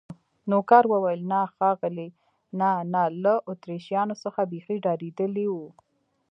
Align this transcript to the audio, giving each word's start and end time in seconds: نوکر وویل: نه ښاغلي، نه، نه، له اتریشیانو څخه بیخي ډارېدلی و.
نوکر 0.49 0.83
وویل: 0.89 1.21
نه 1.31 1.41
ښاغلي، 1.55 2.09
نه، 2.59 2.69
نه، 2.93 3.03
له 3.23 3.33
اتریشیانو 3.51 4.15
څخه 4.23 4.41
بیخي 4.51 4.77
ډارېدلی 4.85 5.45
و. 5.49 5.55